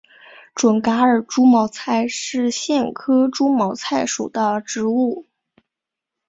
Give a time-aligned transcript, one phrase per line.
[0.55, 5.27] 准噶尔猪毛菜是苋科猪毛菜属的植物。